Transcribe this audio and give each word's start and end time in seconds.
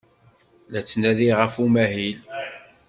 La 0.71 0.79
ttnadiɣ 0.81 1.37
ɣef 1.39 1.55
umahil. 1.63 2.19